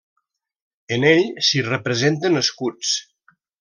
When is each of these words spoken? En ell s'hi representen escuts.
En 0.97 1.05
ell 1.11 1.23
s'hi 1.51 1.63
representen 1.69 2.43
escuts. 2.45 2.99